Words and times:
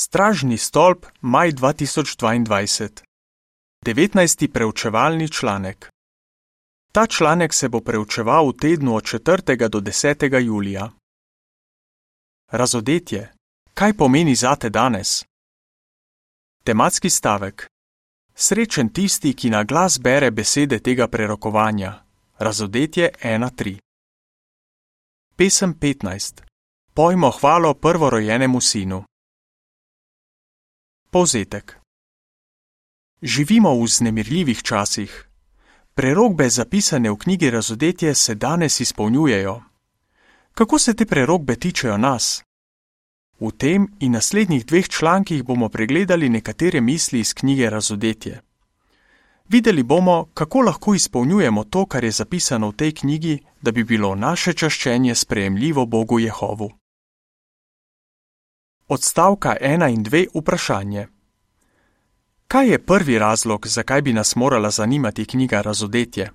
Stražni 0.00 0.58
stolp, 0.58 1.06
maj 1.20 1.52
2022. 1.52 3.02
19. 3.84 4.52
preučevalni 4.52 5.28
članek. 5.28 5.90
Ta 6.92 7.06
članek 7.06 7.54
se 7.54 7.68
bo 7.68 7.80
preučeval 7.80 8.48
v 8.48 8.56
tednu 8.60 8.94
od 8.94 9.04
4. 9.04 9.68
do 9.68 9.80
10. 9.80 10.44
julija. 10.44 10.90
Razodetje. 12.50 13.32
Kaj 13.74 13.92
pomeni 13.96 14.34
zate 14.34 14.70
danes? 14.70 15.24
Tematski 16.64 17.10
stavek. 17.10 17.66
Srečen 18.34 18.92
tisti, 18.92 19.34
ki 19.34 19.50
na 19.50 19.64
glas 19.64 19.98
bere 20.00 20.30
besede 20.30 20.78
tega 20.78 21.08
prerokovanja. 21.08 22.04
Razodetje 22.38 23.10
1.3. 23.22 23.78
Pesem 25.36 25.74
15. 25.74 26.42
Pojmo 26.94 27.30
hvalo 27.30 27.74
prvorojenemu 27.74 28.60
sinu. 28.60 29.04
Povzetek. 31.10 31.80
Živimo 33.22 33.72
v 33.80 33.86
znemirljivih 33.88 34.62
časih. 34.62 35.28
Prerogbe 35.94 36.48
zapisane 36.48 37.10
v 37.10 37.16
knjigi 37.16 37.50
Razodetje 37.50 38.14
se 38.14 38.34
danes 38.34 38.80
izpolnjujejo. 38.80 39.62
Kako 40.52 40.78
se 40.78 40.94
te 40.94 41.06
prerogbe 41.06 41.56
tičejo 41.56 41.96
nas? 41.96 42.44
V 43.40 43.50
tem 43.56 43.88
in 44.00 44.12
naslednjih 44.12 44.66
dveh 44.66 44.88
člankih 44.88 45.42
bomo 45.44 45.68
pregledali 45.68 46.28
nekatere 46.28 46.80
misli 46.80 47.20
iz 47.20 47.34
knjige 47.34 47.70
Razodetje. 47.70 48.40
Videli 49.48 49.82
bomo, 49.82 50.26
kako 50.34 50.60
lahko 50.60 50.94
izpolnjujemo 50.94 51.64
to, 51.64 51.86
kar 51.86 52.04
je 52.04 52.10
zapisano 52.10 52.68
v 52.68 52.76
tej 52.76 52.92
knjigi, 52.92 53.38
da 53.62 53.72
bi 53.72 53.84
bilo 53.84 54.14
naše 54.14 54.52
čaščenje 54.52 55.14
sprejemljivo 55.14 55.86
Bogu 55.86 56.18
Jehovu. 56.18 56.70
Odstavka 58.90 59.56
1 59.60 59.94
in 59.94 60.04
2 60.04 60.26
vprašanje. 60.34 61.06
Kaj 62.46 62.68
je 62.68 62.84
prvi 62.84 63.18
razlog, 63.18 63.66
zakaj 63.66 64.02
bi 64.02 64.12
nas 64.12 64.36
morala 64.36 64.70
zanimati 64.70 65.26
knjiga 65.26 65.60
Razodetje? 65.60 66.30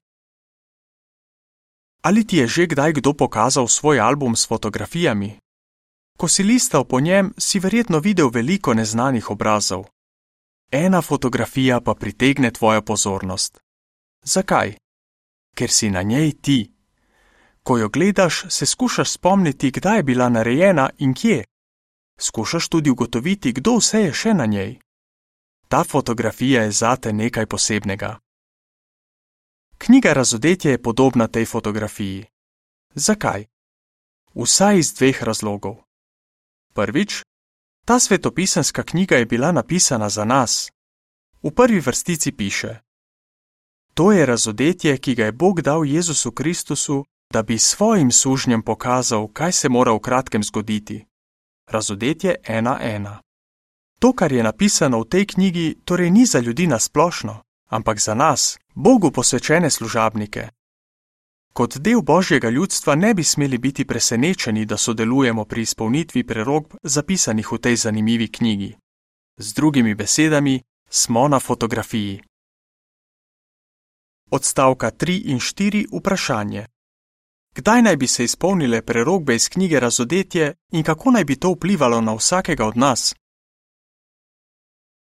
Ali 2.02 2.28
ti 2.28 2.38
je 2.38 2.48
že 2.48 2.66
kdaj 2.66 2.94
kdo 2.94 3.14
pokazal 3.14 3.68
svoj 3.68 4.00
album 4.00 4.36
s 4.36 4.48
fotografijami? 4.48 5.40
Ko 6.18 6.28
si 6.28 6.44
listal 6.44 6.86
po 6.86 7.00
njem, 7.00 7.34
si 7.38 7.60
verjetno 7.60 8.00
videl 8.00 8.30
veliko 8.30 8.74
neznanih 8.74 9.32
obrazov. 9.32 9.86
Ena 10.72 11.02
fotografija 11.02 11.82
pa 11.82 11.94
pritegne 11.94 12.52
tvojo 12.52 12.82
pozornost. 12.82 13.60
Zakaj? 14.24 14.74
Ker 15.56 15.70
si 15.70 15.90
na 15.90 16.02
njej 16.02 16.32
ti. 16.42 16.74
Ko 17.64 17.78
jo 17.78 17.90
gledaš, 17.90 18.46
se 18.50 18.66
skušaš 18.66 19.12
spomniti, 19.12 19.72
kdaj 19.72 19.98
je 19.98 20.04
bila 20.04 20.30
narejena 20.30 20.90
in 20.98 21.14
kje. 21.14 21.44
Skušaš 22.20 22.70
tudi 22.70 22.90
ugotoviti, 22.90 23.54
kdo 23.54 23.78
vse 23.78 24.02
je 24.02 24.14
še 24.14 24.34
na 24.34 24.46
njej. 24.46 24.80
Ta 25.68 25.84
fotografija 25.84 26.64
je 26.64 26.72
zate 26.72 27.14
nekaj 27.14 27.46
posebnega. 27.46 28.20
Knjiga 29.78 30.14
Razodetje 30.14 30.72
je 30.72 30.82
podobna 30.82 31.28
tej 31.28 31.46
fotografiji. 31.46 32.26
Zakaj? 32.96 33.46
Vsaj 34.34 34.80
iz 34.80 34.94
dveh 34.94 35.24
razlogov. 35.24 35.76
Prvič, 36.74 37.24
ta 37.86 38.00
svetopisanska 38.00 38.84
knjiga 38.84 39.16
je 39.16 39.26
bila 39.26 39.52
napisana 39.52 40.10
za 40.10 40.26
nas. 40.26 40.72
V 41.44 41.52
prvi 41.52 41.80
vrstici 41.80 42.32
piše: 42.32 42.80
To 43.94 44.12
je 44.12 44.26
razodetje, 44.26 44.98
ki 44.98 45.16
ga 45.16 45.26
je 45.26 45.32
Bog 45.32 45.62
dal 45.62 45.86
Jezusu 45.86 46.32
Kristusu, 46.32 47.06
da 47.34 47.44
bi 47.44 47.60
svojim 47.60 48.12
sužnjem 48.12 48.62
pokazal, 48.62 49.28
kaj 49.28 49.52
se 49.52 49.70
mora 49.70 49.92
v 49.92 50.00
kratkem 50.00 50.44
zgoditi. 50.44 51.06
Razodetje 51.74 52.36
1.1. 52.48 53.18
To, 54.00 54.14
kar 54.14 54.32
je 54.32 54.44
napisano 54.44 55.00
v 55.02 55.10
tej 55.10 55.26
knjigi, 55.26 55.76
torej 55.86 56.12
ni 56.12 56.26
za 56.26 56.40
ljudi 56.40 56.68
nasplošno, 56.68 57.42
ampak 57.70 58.00
za 58.00 58.14
nas, 58.14 58.60
Bogu 58.76 59.12
posvečene 59.12 59.70
služabnike. 59.70 60.50
Kot 61.54 61.78
del 61.78 62.02
božjega 62.02 62.50
ljudstva 62.50 62.96
ne 62.96 63.14
bi 63.14 63.24
smeli 63.24 63.58
biti 63.58 63.86
presenečeni, 63.86 64.66
da 64.66 64.78
sodelujemo 64.78 65.46
pri 65.46 65.62
izpolnitvi 65.62 66.24
prerogb 66.24 66.78
zapisanih 66.84 67.52
v 67.52 67.58
tej 67.58 67.76
zanimivi 67.76 68.28
knjigi. 68.28 68.76
Z 69.38 69.54
drugimi 69.54 69.96
besedami, 69.96 70.62
smo 70.90 71.28
na 71.28 71.40
fotografiji. 71.40 72.22
Odstavka 74.32 74.92
3 74.92 75.22
in 75.26 75.40
4 75.40 75.86
vprašanje. 75.98 76.66
Kdaj 77.54 77.82
naj 77.82 77.98
bi 77.98 78.08
se 78.08 78.24
izpolnile 78.24 78.82
prerogbe 78.82 79.36
iz 79.36 79.50
knjige 79.50 79.80
Razodetje 79.80 80.54
in 80.72 80.84
kako 80.84 81.12
naj 81.12 81.24
bi 81.24 81.36
to 81.36 81.52
vplivalo 81.52 82.02
na 82.02 82.14
vsakega 82.14 82.66
od 82.66 82.78
nas? 82.78 83.16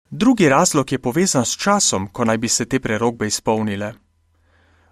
Drugi 0.09 0.49
razlog 0.49 0.91
je 0.91 0.99
povezan 0.99 1.45
s 1.45 1.57
časom, 1.57 2.07
ko 2.07 2.25
naj 2.25 2.37
bi 2.37 2.49
se 2.49 2.65
te 2.65 2.79
prerogbe 2.79 3.27
izpolnile. 3.27 3.93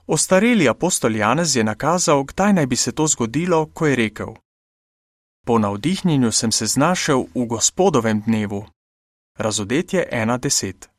Ostareli 0.08 0.70
apostol 0.70 1.16
Janez 1.16 1.56
je 1.56 1.64
nakazal, 1.64 2.24
kdaj 2.24 2.54
naj 2.54 2.66
bi 2.66 2.76
se 2.76 2.92
to 2.92 3.08
zgodilo, 3.08 3.66
ko 3.74 3.88
je 3.88 3.96
rekel: 3.96 4.28
Po 5.46 5.60
navdihnjenju 5.60 6.32
sem 6.32 6.52
se 6.52 6.66
znašel 6.66 7.26
v 7.36 7.46
gospodovem 7.46 8.22
dnevu. 8.22 8.66
Razodetje 9.38 10.10
1.10. 10.12 10.99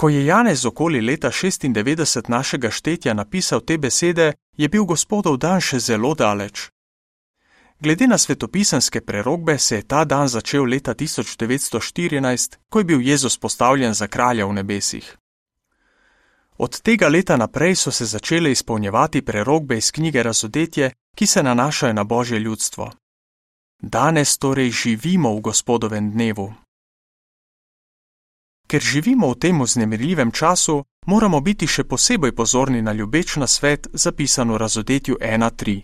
Ko 0.00 0.08
je 0.08 0.24
Janez 0.26 0.64
okoli 0.64 1.00
leta 1.00 1.28
96 1.28 2.28
našega 2.28 2.70
štetja 2.70 3.14
napisal 3.14 3.60
te 3.60 3.78
besede, 3.78 4.32
je 4.56 4.68
bil 4.68 4.84
gospodov 4.84 5.36
dan 5.36 5.60
še 5.60 5.78
zelo 5.78 6.14
daleč. 6.14 6.70
Glede 7.80 8.06
na 8.06 8.18
svetopisanske 8.18 9.00
prerogbe 9.00 9.58
se 9.58 9.76
je 9.76 9.82
ta 9.82 10.04
dan 10.04 10.28
začel 10.28 10.64
leta 10.64 10.94
1914, 10.94 12.56
ko 12.70 12.78
je 12.78 12.84
bil 12.84 13.00
Jezus 13.00 13.36
postavljen 13.38 13.92
za 13.94 14.06
kralja 14.06 14.46
v 14.46 14.52
nebesih. 14.52 15.16
Od 16.56 16.80
tega 16.80 17.08
leta 17.08 17.36
naprej 17.36 17.76
so 17.76 17.92
se 17.92 18.06
začele 18.06 18.52
izpolnjevati 18.52 19.22
prerogbe 19.22 19.76
iz 19.76 19.92
knjige 19.92 20.22
Razodetje, 20.22 20.92
ki 21.16 21.26
se 21.26 21.42
nanašajo 21.42 21.92
na 21.92 22.04
božje 22.04 22.38
ljudstvo. 22.38 22.90
Danes 23.82 24.38
torej 24.38 24.70
živimo 24.70 25.36
v 25.36 25.40
gospodovem 25.40 26.10
dnevu. 26.12 26.54
Ker 28.70 28.82
živimo 28.82 29.30
v 29.30 29.34
tem 29.34 29.62
vznemirljivem 29.62 30.30
času, 30.30 30.84
moramo 31.06 31.40
biti 31.40 31.66
še 31.66 31.84
posebej 31.84 32.30
pozorni 32.38 32.82
na 32.82 32.92
ljubeč 32.92 33.34
na 33.42 33.46
svet, 33.46 33.88
zapisan 33.92 34.52
v 34.54 34.58
Razodetju 34.62 35.16
1.3. 35.18 35.74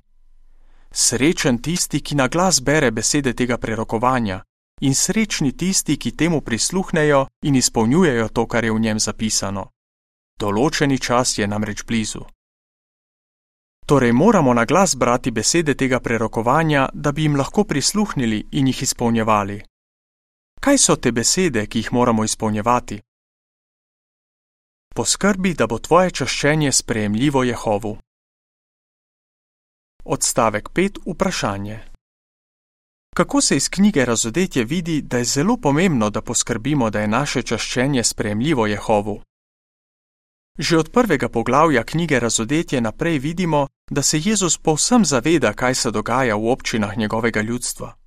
Srečen 0.93 1.59
tisti, 1.59 2.01
ki 2.01 2.15
na 2.15 2.29
glas 2.29 2.61
bere 2.63 2.93
besede 2.95 3.35
tega 3.35 3.59
prerokovanja, 3.59 4.39
in 4.81 4.95
srečni 4.95 5.53
tisti, 5.53 5.97
ki 5.97 6.15
temu 6.15 6.41
prisluhnejo 6.41 7.27
in 7.43 7.59
izpolnjujejo 7.59 8.29
to, 8.29 8.47
kar 8.47 8.65
je 8.65 8.73
v 8.73 8.79
njem 8.79 9.03
zapisano. 9.03 9.71
Določeni 10.39 11.03
čas 11.03 11.39
je 11.39 11.47
namreč 11.47 11.83
blizu. 11.83 12.23
Torej 13.87 14.13
moramo 14.13 14.55
na 14.55 14.65
glas 14.65 14.95
brati 14.95 15.31
besede 15.31 15.75
tega 15.75 15.99
prerokovanja, 16.01 16.89
da 16.95 17.13
bi 17.13 17.27
jim 17.27 17.35
lahko 17.35 17.65
prisluhnili 17.65 18.47
in 18.53 18.67
jih 18.67 18.83
izpolnjevali. 18.83 19.65
Kaj 20.67 20.79
so 20.83 20.97
te 20.97 21.13
besede, 21.13 21.63
ki 21.71 21.79
jih 21.79 21.93
moramo 21.93 22.25
izpolnjevati? 22.25 22.97
Poskrbi, 24.95 25.55
da 25.55 25.67
bo 25.67 25.79
tvoje 25.79 26.11
čaščenje 26.11 26.73
sprejemljivo 26.73 27.43
Jehovu. 27.45 27.93
Odstavek 30.05 30.69
5. 30.69 30.99
Vprašanje. 31.07 31.79
Kako 33.17 33.41
se 33.41 33.57
iz 33.57 33.69
knjige 33.69 34.05
Razodetje 34.05 34.65
vidi, 34.65 35.03
da 35.03 35.19
je 35.19 35.25
zelo 35.25 35.57
pomembno, 35.57 36.11
da 36.11 36.23
poskrbimo, 36.23 36.91
da 36.91 37.01
je 37.01 37.09
naše 37.09 37.43
čaščenje 37.43 38.05
sprejemljivo 38.05 38.67
Jehovu? 38.67 39.21
Že 40.59 40.79
od 40.79 40.91
prvega 40.91 41.29
poglavja 41.29 41.85
knjige 41.85 42.21
Razodetje 42.21 42.81
naprej 42.81 43.19
vidimo, 43.19 43.67
da 43.91 44.03
se 44.03 44.19
Jezus 44.25 44.59
povsem 44.59 45.05
zaveda, 45.05 45.53
kaj 45.53 45.75
se 45.75 45.91
dogaja 45.91 46.37
v 46.37 46.51
občinah 46.51 46.97
njegovega 46.97 47.41
ljudstva. 47.41 48.06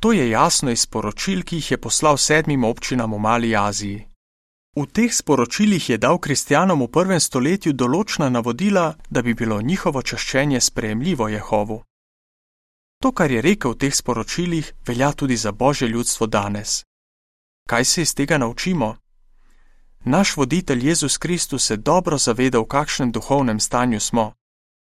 To 0.00 0.12
je 0.12 0.30
jasno 0.30 0.70
iz 0.70 0.80
sporočil, 0.80 1.42
ki 1.42 1.56
jih 1.56 1.70
je 1.70 1.78
poslal 1.80 2.16
sedmim 2.16 2.64
občinam 2.64 3.14
v 3.14 3.18
Mali 3.18 3.56
Aziji. 3.56 4.06
V 4.76 4.84
teh 4.92 5.14
sporočilih 5.14 5.88
je 5.88 5.96
dal 5.98 6.18
kristjanom 6.18 6.82
v 6.84 6.92
prvem 6.92 7.20
stoletju 7.20 7.72
določna 7.72 8.28
navodila, 8.28 8.94
da 9.10 9.22
bi 9.22 9.34
bilo 9.34 9.62
njihovo 9.62 10.02
čaščenje 10.02 10.60
sprejemljivo 10.60 11.28
Jehovu. 11.28 11.82
To, 13.00 13.12
kar 13.12 13.30
je 13.30 13.40
rekel 13.40 13.72
v 13.72 13.78
teh 13.78 13.94
sporočilih, 13.94 14.72
velja 14.86 15.12
tudi 15.12 15.36
za 15.36 15.52
božje 15.52 15.88
ljudstvo 15.88 16.26
danes. 16.26 16.84
Kaj 17.68 17.84
se 17.84 18.02
iz 18.02 18.14
tega 18.14 18.38
naučimo? 18.38 18.96
Naš 20.04 20.36
voditelj 20.36 20.86
Jezus 20.88 21.18
Kristus 21.18 21.66
se 21.66 21.76
dobro 21.76 22.18
zaveda, 22.18 22.60
v 22.60 22.68
kakšnem 22.68 23.12
duhovnem 23.12 23.60
stanju 23.60 24.00
smo. 24.00 24.32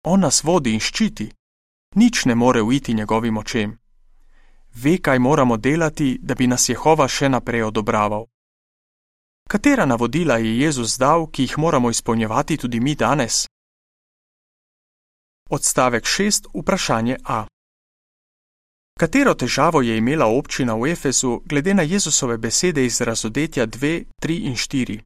On 0.04 0.20
nas 0.20 0.42
vodi 0.42 0.72
in 0.72 0.80
ščiti. 0.80 1.30
Nič 1.94 2.24
ne 2.24 2.34
more 2.34 2.62
uiti 2.62 2.94
njegovim 2.94 3.36
očem. 3.36 3.78
Ve, 4.82 4.98
kaj 4.98 5.18
moramo 5.18 5.56
delati, 5.56 6.18
da 6.22 6.34
bi 6.34 6.46
nas 6.46 6.68
Jehova 6.68 7.08
še 7.08 7.28
naprej 7.28 7.62
odobraval. 7.62 8.26
Katera 9.48 9.86
navodila 9.86 10.36
je 10.36 10.58
Jezus 10.58 10.98
dal, 10.98 11.30
ki 11.32 11.42
jih 11.42 11.58
moramo 11.58 11.90
izpolnjevati 11.90 12.56
tudi 12.56 12.80
mi 12.80 12.94
danes? 12.94 13.46
Odstavek 15.50 16.04
6. 16.04 16.50
Vprašanje 16.54 17.16
A. 17.24 17.46
Katero 19.00 19.34
težavo 19.34 19.82
je 19.82 19.96
imela 19.96 20.26
občina 20.26 20.74
v 20.74 20.92
Efezu 20.92 21.40
glede 21.44 21.74
na 21.74 21.82
Jezusove 21.82 22.38
besede 22.38 22.84
iz 22.84 23.00
razodetja 23.00 23.66
2, 23.66 24.04
3 24.22 24.38
in 24.46 24.54
4? 24.56 25.00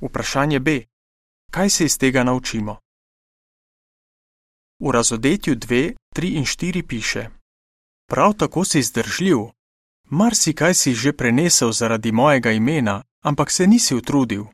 Vprašanje 0.00 0.60
B. 0.60 0.84
Kaj 1.52 1.70
se 1.70 1.84
iz 1.84 1.98
tega 1.98 2.24
naučimo? 2.24 2.78
V 4.80 4.90
razodetju 4.90 5.54
2, 5.56 5.94
3 6.16 6.36
in 6.36 6.44
4 6.44 6.86
piše: 6.86 7.43
Prav 8.06 8.32
tako 8.32 8.64
si 8.64 8.82
zdržljiv. 8.82 9.38
Marsikaj 10.10 10.74
si 10.74 10.94
že 10.94 11.12
prenesel 11.12 11.72
zaradi 11.72 12.12
mojega 12.12 12.52
imena, 12.52 13.02
ampak 13.22 13.50
se 13.50 13.66
nisi 13.66 13.94
utrudil. 13.94 14.44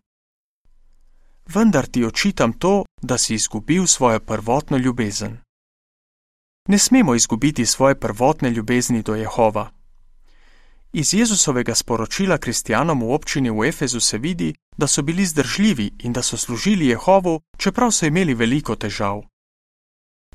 Vendar 1.55 1.87
ti 1.87 2.05
očitam 2.05 2.53
to, 2.53 2.85
da 3.03 3.19
si 3.19 3.35
izgubil 3.35 3.87
svojo 3.87 4.21
prvotno 4.21 4.77
ljubezen. 4.77 5.39
Ne 6.69 6.79
smemo 6.79 7.15
izgubiti 7.15 7.67
svoje 7.67 7.95
prvotne 8.01 8.51
ljubezni 8.51 9.03
do 9.03 9.15
Jehova. 9.15 9.71
Iz 10.93 11.15
Jezusovega 11.15 11.75
sporočila 11.75 12.39
kristjanom 12.39 13.03
v 13.03 13.13
občini 13.13 13.51
v 13.51 13.69
Efezu 13.69 14.01
se 14.01 14.19
vidi, 14.19 14.55
da 14.77 14.87
so 14.87 15.03
bili 15.03 15.27
zdržljivi 15.27 15.91
in 15.99 16.13
da 16.13 16.23
so 16.23 16.37
služili 16.37 16.87
Jehovu, 16.87 17.41
čeprav 17.59 17.91
so 17.91 18.07
imeli 18.07 18.35
veliko 18.35 18.77
težav. 18.77 19.23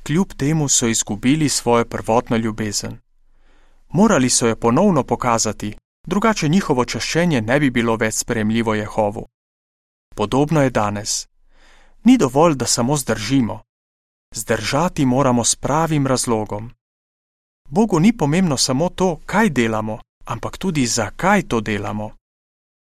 Kljub 0.03 0.33
temu 0.37 0.69
so 0.69 0.87
izgubili 0.87 1.49
svojo 1.49 1.85
prvotno 1.85 2.37
ljubezen. 2.37 3.04
Morali 3.97 4.29
so 4.29 4.47
jo 4.47 4.55
ponovno 4.55 5.03
pokazati, 5.03 5.77
drugače 6.07 6.47
njihovo 6.49 6.85
čaščenje 6.85 7.41
ne 7.41 7.59
bi 7.59 7.69
bilo 7.69 7.95
več 7.95 8.13
spremljivo 8.13 8.73
Jehovu. 8.75 9.27
Podobno 10.15 10.61
je 10.61 10.69
danes. 10.69 11.27
Ni 12.03 12.17
dovolj, 12.17 12.55
da 12.55 12.65
samo 12.65 12.97
zdržimo. 12.97 13.61
Zdržati 14.35 15.05
moramo 15.05 15.43
s 15.43 15.55
pravim 15.55 16.07
razlogom. 16.07 16.71
Bogu 17.69 17.99
ni 17.99 18.17
pomembno 18.17 18.57
samo 18.57 18.89
to, 18.89 19.19
kaj 19.25 19.49
delamo, 19.49 19.99
ampak 20.25 20.57
tudi 20.57 20.85
zakaj 20.85 21.47
to 21.47 21.61
delamo. 21.61 22.11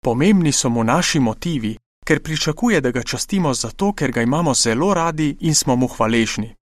Pomembni 0.05 0.53
so 0.53 0.69
mu 0.69 0.85
naši 0.85 1.21
motivi, 1.21 1.77
ker 2.07 2.23
pričakuje, 2.23 2.81
da 2.81 2.91
ga 2.91 3.03
častimo 3.03 3.55
zato, 3.55 3.93
ker 3.93 4.13
ga 4.13 4.23
imamo 4.23 4.55
zelo 4.55 4.95
radi 4.95 5.37
in 5.41 5.55
smo 5.55 5.77
mu 5.77 5.87
hvaležni. 5.87 6.55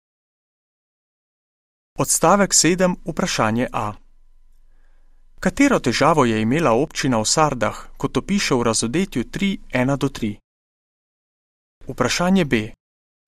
Odstavek 1.99 2.51
7. 2.53 2.95
Vprašanje 3.05 3.67
A. 3.73 3.93
Katero 5.41 5.79
težavo 5.79 6.25
je 6.25 6.41
imela 6.41 6.71
občina 6.71 7.17
v 7.17 7.25
Sardah, 7.25 7.77
kot 7.97 8.17
opiše 8.17 8.53
v 8.55 8.63
razodetju 8.63 9.23
3.1-3? 9.23 10.37
Vprašanje 11.87 12.45
B. 12.45 12.73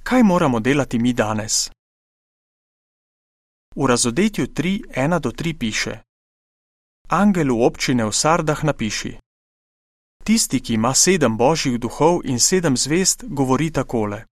Kaj 0.03 0.23
moramo 0.23 0.59
delati 0.59 0.99
mi 0.99 1.13
danes? 1.13 1.71
V 3.75 3.87
razodetju 3.89 4.45
3.1-3 4.45 5.57
piše: 5.57 5.93
Angelu 7.09 7.57
občine 7.65 8.05
v 8.05 8.13
Sardah 8.13 8.63
napiši: 8.63 9.17
Tisti, 10.23 10.61
ki 10.61 10.73
ima 10.73 10.93
sedem 10.93 11.37
božjih 11.37 11.79
duhov 11.79 12.21
in 12.29 12.39
sedem 12.39 12.77
zvest, 12.77 13.25
govori 13.25 13.71
takole: 13.71 14.25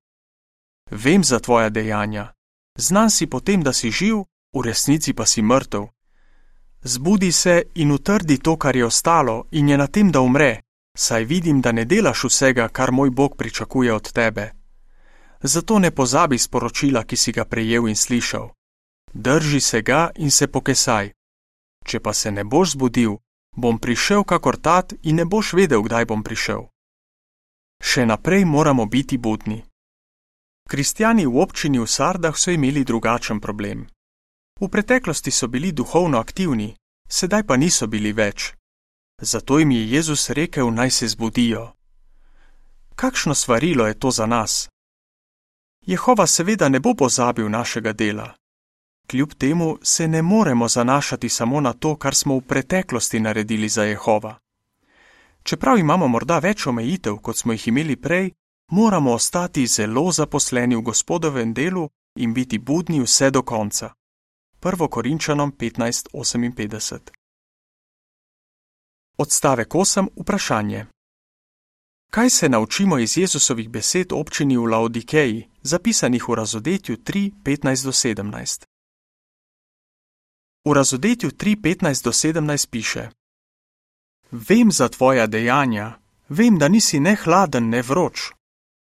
Vem 0.92 1.24
za 1.24 1.40
tvoja 1.40 1.70
dejanja, 1.70 2.34
znan 2.78 3.10
si 3.10 3.26
potem, 3.26 3.64
da 3.64 3.74
si 3.74 3.90
živ, 3.90 4.30
v 4.54 4.62
resnici 4.62 5.14
pa 5.18 5.26
si 5.26 5.42
mrtev. 5.42 5.90
Zbudi 6.84 7.32
se 7.32 7.64
in 7.76 7.92
utrdi 7.92 8.38
to, 8.38 8.58
kar 8.58 8.76
je 8.76 8.86
ostalo, 8.86 9.46
in 9.52 9.70
je 9.70 9.78
na 9.78 9.88
tem, 9.88 10.12
da 10.12 10.22
umre, 10.22 10.62
saj 10.98 11.26
vidim, 11.26 11.62
da 11.62 11.72
ne 11.72 11.86
delaš 11.86 12.24
vsega, 12.24 12.68
kar 12.68 12.92
moj 12.92 13.10
Bog 13.10 13.38
pričakuje 13.38 13.94
od 13.94 14.12
tebe. 14.12 14.52
Zato 15.44 15.80
ne 15.80 15.92
pozabi 15.92 16.38
sporočila, 16.38 17.04
ki 17.04 17.18
si 17.18 17.32
ga 17.32 17.46
prejel 17.46 17.88
in 17.88 17.96
slišal. 17.96 18.50
Drži 19.14 19.60
se 19.60 19.82
ga 19.82 20.10
in 20.16 20.32
se 20.32 20.48
pokesaj. 20.48 21.12
Če 21.86 22.00
pa 22.00 22.14
se 22.14 22.32
ne 22.32 22.44
boš 22.44 22.72
zbudil, 22.72 23.18
bom 23.56 23.80
prišel 23.80 24.24
kakor 24.24 24.58
tat 24.58 24.94
in 25.04 25.16
ne 25.16 25.26
boš 25.26 25.54
vedel, 25.54 25.82
kdaj 25.82 26.06
bom 26.06 26.24
prišel. 26.24 26.70
Še 27.82 28.06
naprej 28.06 28.46
moramo 28.46 28.86
biti 28.86 29.18
budni. 29.18 29.64
Kristijani 30.70 31.26
v 31.26 31.42
občini 31.42 31.80
v 31.80 31.88
Sardah 31.88 32.38
so 32.38 32.52
imeli 32.52 32.84
drugačen 32.84 33.40
problem. 33.40 33.88
V 34.62 34.70
preteklosti 34.70 35.32
so 35.32 35.48
bili 35.48 35.72
duhovno 35.72 36.20
aktivni, 36.20 36.76
sedaj 37.10 37.44
pa 37.44 37.58
niso 37.58 37.88
bili 37.88 38.14
več. 38.14 38.54
Zato 39.22 39.60
jim 39.60 39.72
je 39.72 39.92
Jezus 39.92 40.30
rekel, 40.30 40.74
naj 40.74 40.92
se 40.92 41.08
zbudijo. 41.08 41.72
Kakšno 42.96 43.36
svarilo 43.36 43.88
je 43.88 44.00
to 44.00 44.12
za 44.12 44.26
nas? 44.26 44.70
Jehova 45.86 46.28
seveda 46.28 46.70
ne 46.70 46.80
bo 46.80 46.94
pozabil 46.94 47.50
našega 47.50 47.94
dela. 47.94 48.34
Kljub 49.08 49.34
temu 49.34 49.78
se 49.82 50.08
ne 50.08 50.22
moremo 50.22 50.68
zanašati 50.68 51.30
samo 51.30 51.62
na 51.62 51.74
to, 51.74 51.96
kar 51.96 52.16
smo 52.16 52.38
v 52.38 52.42
preteklosti 52.42 53.20
naredili 53.20 53.70
za 53.70 53.84
Jehova. 53.84 54.38
Čeprav 55.44 55.78
imamo 55.78 56.08
morda 56.08 56.40
več 56.40 56.68
omejitev, 56.68 57.18
kot 57.18 57.38
smo 57.38 57.54
jih 57.54 57.68
imeli 57.68 57.96
prej, 57.96 58.32
moramo 58.72 59.14
ostati 59.14 59.68
zelo 59.68 60.12
zaposleni 60.12 60.76
v 60.76 60.82
gospodovem 60.82 61.54
delu 61.54 61.90
in 62.16 62.34
biti 62.34 62.60
budni 62.60 63.02
vse 63.02 63.32
do 63.32 63.42
konca. 63.42 63.94
1. 64.64 64.88
Korinčanom 64.90 65.52
15:58 65.52 67.00
Odstavek 69.18 69.70
8. 69.70 70.08
Vprašanje. 70.16 70.86
Kaj 72.12 72.30
se 72.30 72.50
naučimo 72.50 73.00
iz 73.00 73.18
Jezusovih 73.18 73.70
besed 73.70 74.14
občini 74.14 74.58
v 74.58 74.66
Laodikeji, 74.66 75.50
zapisanih 75.62 76.30
v 76.30 76.36
razodetju 76.36 76.98
3:15-17? 76.98 78.64
V 80.66 80.74
razodetju 80.74 81.30
3:15-17 81.30 82.70
piše: 82.70 83.10
Vem 84.32 84.72
za 84.72 84.90
tvoja 84.90 85.28
dejanja, 85.28 86.00
vem, 86.30 86.58
da 86.58 86.68
nisi 86.68 87.00
ne 87.00 87.16
hladen, 87.16 87.70
ne 87.70 87.82
vroč. 87.82 88.32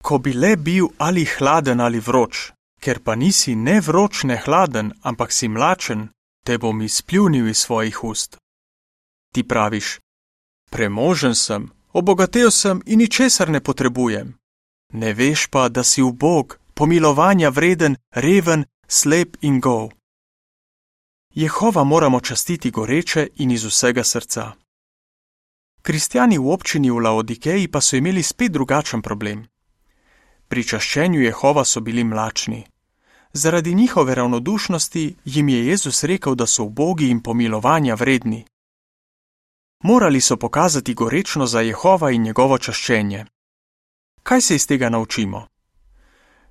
Ko 0.03 0.17
bi 0.17 0.33
le 0.33 0.55
bil 0.57 0.87
ali 0.97 1.25
hladen 1.25 1.79
ali 1.81 1.99
vroč, 1.99 2.51
ker 2.85 2.99
pa 3.05 3.15
nisi 3.15 3.55
ne 3.55 3.79
vroč, 3.81 4.23
ne 4.29 4.37
hladen, 4.37 4.93
ampak 5.01 5.33
si 5.33 5.47
mlačen, 5.49 6.09
te 6.45 6.57
bom 6.61 6.81
izpljunil 6.81 7.47
iz 7.49 7.57
svojih 7.65 8.03
ust. 8.03 8.37
Ti 9.33 9.41
praviš: 9.43 9.87
Premožen 10.69 11.35
sem, 11.35 11.69
obogatel 11.93 12.51
sem 12.51 12.81
in 12.85 12.99
ničesar 13.01 13.49
ne 13.49 13.59
potrebujem. 13.59 14.37
Ne 14.93 15.13
veš 15.13 15.47
pa, 15.53 15.69
da 15.69 15.83
si 15.83 16.01
v 16.01 16.11
Bog, 16.13 16.59
pomilovanja 16.73 17.49
vreden, 17.49 17.97
reven, 18.11 18.65
slep 18.87 19.37
in 19.41 19.59
gov. 19.59 19.89
Jehova 21.33 21.83
moramo 21.83 22.19
častiti 22.19 22.71
goreče 22.71 23.27
in 23.35 23.51
iz 23.51 23.65
vsega 23.65 24.03
srca. 24.03 24.51
Kristijani 25.81 26.37
v 26.37 26.47
občini 26.49 26.91
v 26.91 27.01
Laodikeji 27.01 27.67
pa 27.67 27.81
so 27.81 27.97
imeli 27.97 28.23
spet 28.23 28.51
drugačen 28.51 29.01
problem. 29.01 29.45
Pri 30.47 30.63
čaščenju 30.63 31.21
Jehova 31.21 31.65
so 31.65 31.81
bili 31.81 32.03
mlačni. 32.03 32.74
Zaradi 33.37 33.75
njihove 33.75 34.15
ravnodušnosti 34.15 35.15
jim 35.25 35.49
je 35.49 35.67
Jezus 35.67 36.03
rekel, 36.03 36.35
da 36.35 36.45
so 36.47 36.63
v 36.63 36.69
Bogi 36.69 37.09
in 37.09 37.19
pomilovanja 37.23 37.95
vredni. 37.95 38.45
Morali 39.83 40.21
so 40.21 40.37
pokazati 40.37 40.93
gorečno 40.93 41.45
za 41.45 41.61
Jehova 41.61 42.11
in 42.11 42.21
njegovo 42.21 42.57
čaščenje. 42.57 43.25
Kaj 44.23 44.41
se 44.41 44.55
iz 44.55 44.67
tega 44.67 44.89
naučimo? 44.89 45.47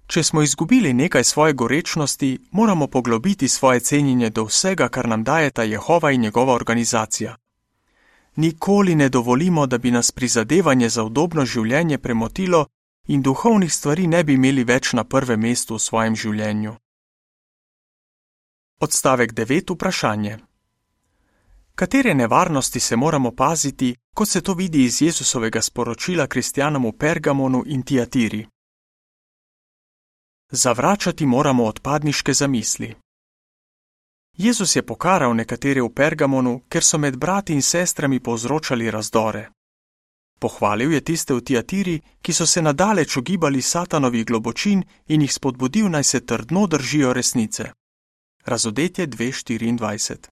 Če 0.07 0.23
smo 0.23 0.43
izgubili 0.43 0.93
nekaj 0.93 1.25
svoje 1.25 1.53
gorečnosti, 1.53 2.39
moramo 2.51 2.87
poglobiti 2.87 3.49
svoje 3.49 3.81
cenjenje 3.81 4.31
do 4.31 4.45
vsega, 4.45 4.89
kar 4.89 5.09
nam 5.09 5.25
daje 5.25 5.51
ta 5.51 5.63
Jehova 5.63 6.11
in 6.11 6.21
njegova 6.21 6.55
organizacija. 6.55 7.37
Nikoli 8.37 8.95
ne 8.95 9.09
dovolimo, 9.09 9.67
da 9.67 9.79
bi 9.79 9.91
nas 9.91 10.13
prizadevanje 10.13 10.89
za 10.89 11.05
udobno 11.05 11.47
življenje 11.47 11.99
premotilo 11.99 12.67
in 13.07 13.23
duhovnih 13.23 13.73
stvari 13.73 14.07
ne 14.07 14.25
bi 14.25 14.35
imeli 14.35 14.65
več 14.65 14.93
na 14.93 15.05
prvem 15.05 15.41
mestu 15.41 15.75
v 15.75 15.81
svojem 15.81 16.17
življenju. 16.17 16.75
Odstavek 18.81 19.33
9. 19.33 19.75
Vprašanje. 19.75 20.39
Katere 21.75 22.15
nevarnosti 22.15 22.81
se 22.81 22.97
moramo 22.97 23.31
paziti, 23.31 23.95
kot 24.15 24.29
se 24.29 24.41
to 24.41 24.55
vidi 24.55 24.85
iz 24.85 25.03
Jezusovega 25.03 25.63
sporočila 25.63 26.27
kristjanom 26.27 26.87
v 26.87 26.93
Pergamonu 26.99 27.63
in 27.67 27.83
Tiatiri? 27.83 28.47
Zavračati 30.51 31.27
moramo 31.27 31.65
odpadniške 31.65 32.33
zamisli. 32.33 32.95
Jezus 34.37 34.77
je 34.77 34.83
pokaral 34.87 35.35
nekatere 35.35 35.83
v 35.83 35.91
Pergamonu, 35.95 36.61
ker 36.69 36.85
so 36.85 36.99
med 36.99 37.17
brati 37.17 37.53
in 37.53 37.63
sestrami 37.63 38.21
povzročali 38.21 38.91
razdore. 38.91 39.51
Pohvalil 40.39 40.93
je 40.93 41.01
tiste 41.01 41.35
v 41.35 41.41
Tiatiri, 41.41 42.01
ki 42.23 42.33
so 42.33 42.47
se 42.47 42.63
nadaleč 42.63 43.17
ogibali 43.17 43.63
satanovih 43.63 44.25
globočin 44.27 44.85
in 45.09 45.23
jih 45.23 45.33
spodbudil 45.33 45.89
naj 45.89 46.05
se 46.05 46.21
trdno 46.27 46.67
držijo 46.67 47.13
resnice. 47.13 47.73
Razodetje 48.45 49.07
2:24 49.07 50.29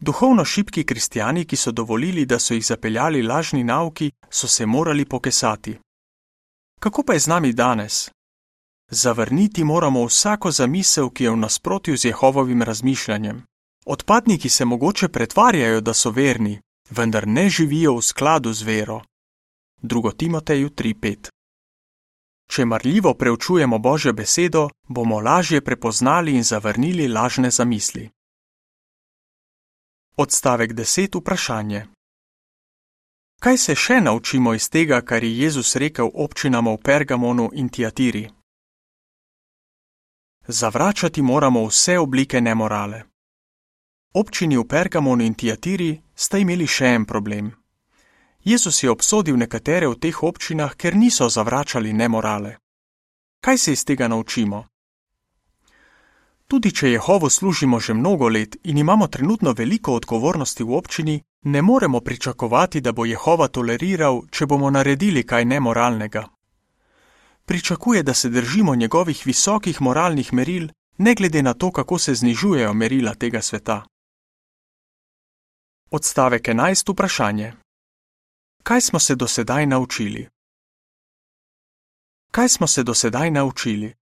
Duhovno 0.00 0.44
šibki 0.44 0.84
kristijani, 0.84 1.44
ki 1.44 1.56
so 1.56 1.72
dovolili, 1.72 2.26
da 2.26 2.38
so 2.38 2.54
jih 2.54 2.66
zapeljali 2.66 3.22
lažni 3.22 3.64
nauki, 3.64 4.10
so 4.30 4.48
se 4.48 4.66
morali 4.66 5.04
pokesati. 5.04 5.78
Kako 6.80 7.02
pa 7.02 7.12
je 7.12 7.18
z 7.18 7.26
nami 7.26 7.52
danes? 7.52 8.10
Zavrniti 8.90 9.64
moramo 9.64 10.04
vsako 10.04 10.50
zamisel, 10.50 11.10
ki 11.10 11.24
je 11.24 11.30
v 11.30 11.36
nasprotju 11.36 11.96
z 11.96 12.04
Jehovovim 12.04 12.62
razmišljanjem. 12.62 13.42
Odpadniki 13.86 14.48
se 14.48 14.64
mogoče 14.64 15.08
pretvarjajo, 15.08 15.80
da 15.80 15.94
so 15.94 16.10
verni, 16.10 16.60
vendar 16.90 17.28
ne 17.28 17.48
živijo 17.50 17.94
v 17.94 18.02
skladu 18.02 18.52
z 18.52 18.62
vero. 18.62 19.02
2. 19.82 20.16
Timoteju 20.16 20.70
3:5 20.70 21.28
Če 22.50 22.64
marljivo 22.64 23.14
preučujemo 23.14 23.78
Božjo 23.78 24.12
besedo, 24.12 24.68
bomo 24.88 25.20
lažje 25.20 25.60
prepoznali 25.60 26.34
in 26.34 26.42
zavrnili 26.42 27.08
lažne 27.08 27.50
zamisli. 27.50 28.08
Odstavek 30.16 30.72
10. 30.72 31.20
Vprašanje. 31.20 31.86
Kaj 33.40 33.58
se 33.58 33.74
še 33.74 34.00
naučimo 34.00 34.54
iz 34.54 34.70
tega, 34.70 35.00
kar 35.00 35.24
je 35.24 35.38
Jezus 35.38 35.76
rekel 35.76 36.10
občinam 36.14 36.66
v 36.66 36.76
Pergamonu 36.82 37.50
in 37.52 37.68
Tiatiri? 37.68 38.30
Zavračati 40.48 41.22
moramo 41.22 41.66
vse 41.66 41.98
oblike 41.98 42.40
nemorale. 42.40 43.02
Občini 44.14 44.56
v 44.56 44.64
Pergamonu 44.64 45.22
in 45.22 45.34
Tiatiri 45.34 46.00
sta 46.14 46.38
imeli 46.38 46.66
še 46.66 46.94
en 46.96 47.04
problem. 47.04 47.50
Jezus 48.40 48.82
je 48.82 48.88
obsodil 48.90 49.36
nekatere 49.36 49.86
v 49.86 49.98
teh 50.00 50.22
občinah, 50.22 50.72
ker 50.80 50.96
niso 50.96 51.28
zavračali 51.28 51.92
nemorale. 51.92 52.56
Kaj 53.44 53.58
se 53.58 53.72
iz 53.72 53.84
tega 53.84 54.08
naučimo? 54.08 54.64
Tudi 56.48 56.72
če 56.72 56.88
Jehovo 56.88 57.28
služimo 57.28 57.80
že 57.80 57.94
mnogo 57.94 58.28
let 58.28 58.56
in 58.64 58.78
imamo 58.78 59.06
trenutno 59.06 59.52
veliko 59.52 59.92
odgovornosti 59.92 60.64
v 60.64 60.72
občini, 60.72 61.20
ne 61.44 61.62
moremo 61.62 62.00
pričakovati, 62.00 62.80
da 62.80 62.92
bo 62.92 63.04
Jehova 63.04 63.48
toleriral, 63.48 64.22
če 64.30 64.46
bomo 64.46 64.70
naredili 64.70 65.22
kaj 65.22 65.44
nemoralnega. 65.44 66.24
Pričakuje, 67.44 68.02
da 68.02 68.14
se 68.14 68.28
držimo 68.28 68.74
njegovih 68.74 69.22
visokih 69.26 69.82
moralnih 69.82 70.32
meril, 70.32 70.68
ne 70.98 71.14
glede 71.14 71.42
na 71.42 71.54
to, 71.54 71.70
kako 71.72 71.98
se 71.98 72.14
znižujejo 72.14 72.74
merila 72.74 73.14
tega 73.14 73.42
sveta. 73.42 73.84
Odstavek 75.90 76.48
11. 76.48 76.92
Vprašanje. 76.92 77.52
Kaj 78.62 78.80
smo 78.80 78.98
se 78.98 79.14
do 79.14 79.26
sedaj 79.26 79.66
naučili? 79.66 80.28
Kaj 82.30 82.48
smo 82.48 82.66
se 82.66 82.82
do 82.82 82.94
sedaj 82.94 83.30
naučili? 83.30 83.94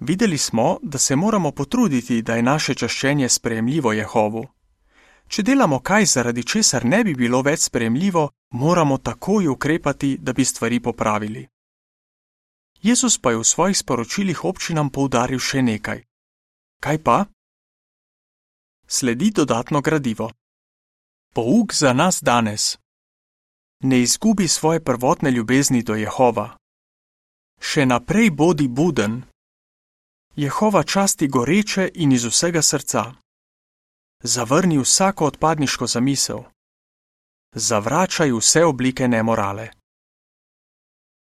Videli 0.00 0.38
smo, 0.38 0.78
da 0.82 0.98
se 0.98 1.16
moramo 1.16 1.52
potruditi, 1.52 2.22
da 2.22 2.34
je 2.34 2.42
naše 2.42 2.74
čaščenje 2.74 3.28
sprejemljivo 3.28 3.92
Jehovu. 3.92 4.48
Če 5.28 5.42
delamo 5.42 5.78
kaj, 5.80 6.06
zaradi 6.06 6.44
česar 6.44 6.84
ne 6.84 7.04
bi 7.04 7.14
bilo 7.14 7.42
več 7.42 7.60
sprejemljivo, 7.60 8.30
moramo 8.50 8.98
takoj 8.98 9.48
ukrepati, 9.48 10.16
da 10.20 10.32
bi 10.32 10.44
stvari 10.44 10.80
popravili. 10.80 11.48
Jezus 12.82 13.18
pa 13.18 13.30
je 13.30 13.36
v 13.36 13.44
svojih 13.44 13.78
sporočilih 13.78 14.44
občinam 14.44 14.90
poudaril 14.90 15.38
še 15.38 15.62
nekaj. 15.62 16.02
Kaj 16.80 17.02
pa? 17.02 17.24
Sledi 18.86 19.30
dodatno 19.30 19.80
gradivo. 19.80 20.30
Pouk 21.38 21.74
za 21.74 21.92
nas 21.92 22.18
danes. 22.22 22.78
Ne 23.82 24.00
izgubi 24.02 24.48
svoje 24.48 24.84
prvotne 24.84 25.30
ljubezni 25.30 25.82
do 25.82 25.94
Jehova. 25.94 26.56
Še 27.62 27.86
naprej 27.86 28.30
bodi 28.30 28.66
buden. 28.68 29.22
Jehova 30.36 30.82
časti 30.82 31.28
goreče 31.28 31.84
in 31.94 32.12
iz 32.12 32.24
vsega 32.24 32.62
srca. 32.62 33.02
Zavrni 34.22 34.78
vsako 34.78 35.26
odpadniško 35.30 35.86
zamisel. 35.86 36.40
Zavračaj 37.54 38.32
vse 38.32 38.64
oblike 38.64 39.08
nemorale. 39.08 39.68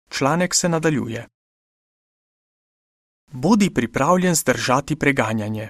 Članek 0.09 0.55
se 0.55 0.69
nadaljuje. 0.69 1.27
Bodi 3.31 3.69
pripravljen 3.73 4.35
zdržati 4.35 4.95
preganjanje. 4.95 5.69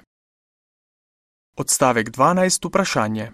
Odstavek 1.58 2.10
12. 2.10 2.70
Vprašanje. 2.70 3.32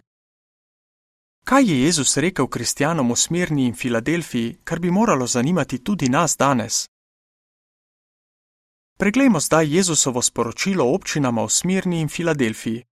Kaj 1.44 1.64
je 1.64 1.82
Jezus 1.82 2.18
rekel 2.18 2.48
kristjanom 2.48 3.12
v 3.12 3.16
Smirni 3.16 3.66
in 3.66 3.76
Filadelfiji, 3.76 4.58
kar 4.64 4.80
bi 4.80 4.92
moralo 4.92 5.28
zanimati 5.28 5.84
tudi 5.84 6.10
nas 6.10 6.38
danes? 6.38 6.86
Preglejmo 8.98 9.40
zdaj 9.40 9.76
Jezusovo 9.76 10.22
sporočilo 10.22 10.86
občinama 10.94 11.44
v 11.44 11.50
Smirni 11.50 12.02
in 12.02 12.10
Filadelfiji. 12.10 12.84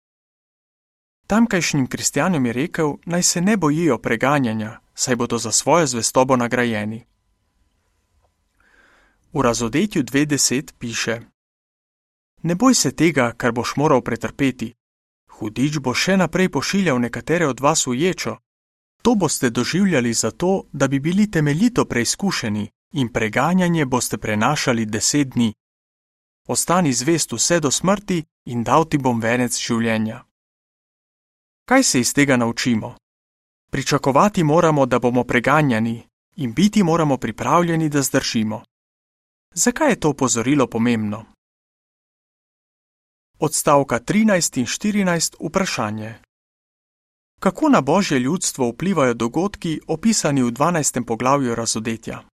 Tamkajšnjim 1.27 1.87
kristjanom 1.87 2.45
je 2.45 2.53
rekel, 2.53 2.95
naj 3.05 3.23
se 3.23 3.41
ne 3.41 3.57
bojijo 3.57 3.97
preganjanja, 3.97 4.79
saj 4.93 5.15
bodo 5.15 5.37
za 5.37 5.51
svojo 5.51 5.87
zvestobo 5.87 6.35
nagrajeni. 6.35 7.05
V 9.33 9.41
razodetju 9.41 10.03
2.10 10.03 10.73
piše: 10.79 11.21
Ne 12.41 12.55
boj 12.55 12.73
se 12.73 12.91
tega, 12.91 13.33
kar 13.37 13.51
boš 13.51 13.75
moral 13.75 14.01
pretrpeti. 14.01 14.78
Hudič 15.39 15.79
bo 15.79 15.93
še 15.95 16.17
naprej 16.17 16.49
pošiljal 16.51 16.99
nekatere 16.99 17.47
od 17.47 17.59
vas 17.59 17.87
v 17.87 17.95
ječo. 17.95 18.37
To 19.01 19.15
boste 19.15 19.49
doživljali 19.49 20.13
zato, 20.13 20.67
da 20.71 20.87
bi 20.87 20.99
bili 20.99 21.31
temeljito 21.31 21.85
preizkušeni 21.85 22.69
in 22.93 23.07
preganjanje 23.13 23.85
boste 23.85 24.17
prenašali 24.17 24.85
deset 24.85 25.29
dni. 25.29 25.53
Ostani 26.47 26.93
zvest 26.93 27.31
vse 27.31 27.59
do 27.59 27.71
smrti 27.71 28.23
in 28.45 28.63
dal 28.63 28.85
ti 28.89 28.97
bom 28.97 29.21
venec 29.21 29.55
življenja. 29.55 30.25
Kaj 31.65 31.83
se 31.83 31.99
iz 31.99 32.13
tega 32.13 32.37
naučimo? 32.37 32.95
Pričakovati 33.71 34.43
moramo, 34.43 34.85
da 34.85 34.99
bomo 34.99 35.23
preganjani 35.23 36.03
in 36.35 36.53
biti 36.53 36.83
moramo 36.83 37.17
pripravljeni, 37.17 37.89
da 37.89 38.01
zdržimo. 38.01 38.63
Zakaj 39.53 39.89
je 39.89 39.99
to 39.99 40.09
opozorilo 40.09 40.67
pomembno? 40.67 41.25
Odstavka 43.41 43.99
13 43.99 44.59
in 44.59 44.65
14 44.65 45.35
vprašanje. 45.39 46.13
Kako 47.39 47.69
na 47.69 47.81
božje 47.81 48.19
ljudstvo 48.19 48.69
vplivajo 48.69 49.13
dogodki, 49.13 49.79
opisani 49.87 50.43
v 50.43 50.51
12. 50.51 51.05
poglavju 51.05 51.55
razodetja? 51.55 52.23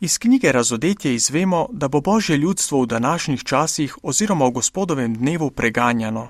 Iz 0.00 0.18
knjige 0.18 0.52
Razodetje 0.52 1.14
izvemo, 1.14 1.68
da 1.72 1.88
bo 1.88 2.00
božje 2.00 2.36
ljudstvo 2.36 2.82
v 2.82 2.86
današnjih 2.86 3.44
časih 3.44 3.96
oziroma 4.02 4.46
v 4.46 4.50
gospodovem 4.50 5.14
dnevu 5.14 5.50
preganjano. 5.50 6.28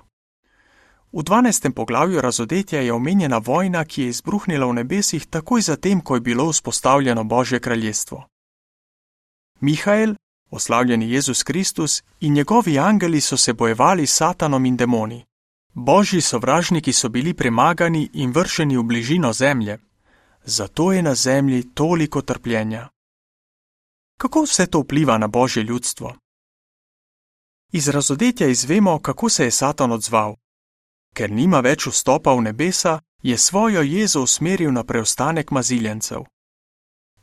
V 1.12 1.22
12. 1.22 1.72
poglavju 1.72 2.20
Razodetja 2.20 2.80
je 2.80 2.92
omenjena 2.92 3.38
vojna, 3.38 3.84
ki 3.84 4.02
je 4.02 4.08
izbruhnila 4.08 4.66
v 4.66 4.74
nebesih 4.74 5.26
takoj 5.26 5.60
zatem, 5.60 6.00
ko 6.00 6.14
je 6.14 6.20
bilo 6.20 6.52
vzpostavljeno 6.52 7.24
božje 7.24 7.60
kraljestvo. 7.60 8.26
Mihajl, 10.50 10.56
oslavljeni 10.56 11.10
Jezus 11.10 11.42
Kristus 11.42 12.02
in 12.20 12.34
njegovi 12.34 12.78
angeli 12.78 13.20
so 13.20 13.36
se 13.36 13.52
bojevali 13.52 14.06
s 14.06 14.16
satanom 14.16 14.66
in 14.66 14.76
demoni. 14.76 15.24
Božji 15.74 16.20
sovražniki 16.20 16.92
so 16.92 17.08
bili 17.08 17.34
premagani 17.34 18.10
in 18.12 18.32
vršeni 18.32 18.76
v 18.76 18.82
bližino 18.82 19.32
zemlje, 19.32 19.78
zato 20.44 20.92
je 20.92 21.02
na 21.02 21.14
zemlji 21.14 21.74
toliko 21.74 22.22
trpljenja. 22.22 22.88
Kako 24.18 24.42
vse 24.42 24.66
to 24.66 24.80
vpliva 24.80 25.18
na 25.18 25.26
božje 25.26 25.62
ljudstvo? 25.62 26.16
Iz 27.72 27.88
razodetja 27.88 28.48
izvemo, 28.48 28.98
kako 28.98 29.28
se 29.28 29.44
je 29.44 29.50
Satan 29.50 29.92
odzval. 29.92 30.36
Ker 31.14 31.30
nima 31.30 31.60
več 31.60 31.86
vstopa 31.86 32.32
v 32.32 32.40
nebesa, 32.40 33.00
je 33.22 33.38
svojo 33.38 33.82
jezo 33.82 34.22
usmeril 34.22 34.72
na 34.72 34.84
preostanek 34.84 35.50
maziljencev. 35.50 36.24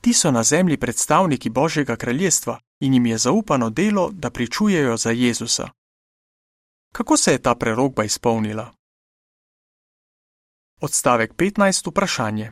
Ti 0.02 0.14
so 0.14 0.32
na 0.32 0.44
zemlji 0.44 0.78
predstavniki 0.78 1.50
Božjega 1.50 1.96
kraljestva 1.96 2.60
in 2.80 2.94
jim 2.94 3.06
je 3.06 3.18
zaupano 3.18 3.70
delo, 3.70 4.10
da 4.14 4.30
pričujejo 4.30 4.98
za 4.98 5.12
Jezusa. 5.12 5.70
Kako 6.92 7.18
se 7.18 7.32
je 7.32 7.42
ta 7.42 7.56
prerogba 7.56 8.04
izpolnila? 8.04 8.74
Odstavek 10.82 11.34
15. 11.36 11.90
Vprašanje. 11.90 12.52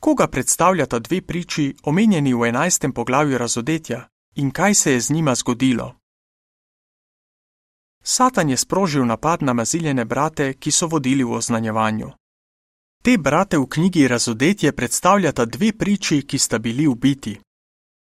Koga 0.00 0.26
predstavljata 0.28 0.98
dve 0.98 1.22
priči, 1.22 1.74
omenjeni 1.82 2.34
v 2.34 2.38
11. 2.38 2.92
poglavju 2.92 3.38
razodetja, 3.38 4.08
in 4.34 4.50
kaj 4.50 4.74
se 4.74 4.92
je 4.92 5.00
z 5.00 5.10
njima 5.10 5.34
zgodilo? 5.34 5.94
Satan 8.02 8.50
je 8.50 8.56
sprožil 8.56 9.06
napad 9.06 9.42
na 9.42 9.52
maziljene 9.52 10.04
brate, 10.04 10.54
ki 10.54 10.70
so 10.70 10.86
vodili 10.86 11.24
v 11.24 11.32
oznanjevanju. 11.32 12.10
Te 13.02 13.18
brate 13.18 13.58
v 13.58 13.66
knjigi 13.66 14.08
Razodetje 14.08 14.72
predstavljata 14.72 15.44
dve 15.44 15.72
priči, 15.72 16.22
ki 16.26 16.38
sta 16.38 16.58
bili 16.58 16.86
ubiti. 16.86 17.40